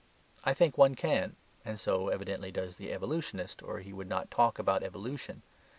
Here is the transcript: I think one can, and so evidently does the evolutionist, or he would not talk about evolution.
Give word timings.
I 0.43 0.55
think 0.55 0.79
one 0.79 0.95
can, 0.95 1.35
and 1.63 1.79
so 1.79 2.07
evidently 2.07 2.49
does 2.49 2.77
the 2.77 2.91
evolutionist, 2.91 3.61
or 3.61 3.81
he 3.81 3.93
would 3.93 4.09
not 4.09 4.31
talk 4.31 4.57
about 4.57 4.81
evolution. 4.81 5.43